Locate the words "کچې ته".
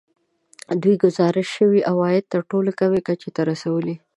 3.07-3.41